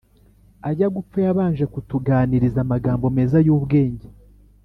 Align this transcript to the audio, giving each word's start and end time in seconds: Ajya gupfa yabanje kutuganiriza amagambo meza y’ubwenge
Ajya 0.69 0.87
gupfa 0.95 1.17
yabanje 1.27 1.63
kutuganiriza 1.73 2.59
amagambo 2.65 3.05
meza 3.17 3.37
y’ubwenge 3.45 4.07